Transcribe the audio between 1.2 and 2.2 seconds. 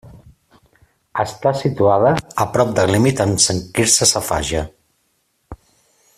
Està situada